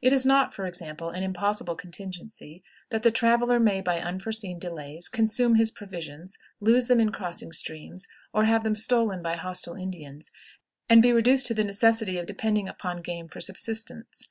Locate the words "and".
10.88-11.02